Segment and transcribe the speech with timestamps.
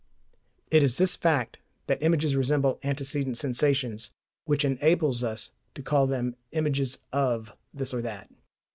[0.71, 4.09] It is this fact, that images resemble antecedent sensations,
[4.45, 8.27] which enables us to call them images "of" this or that.